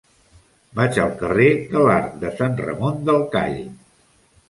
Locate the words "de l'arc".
1.75-2.19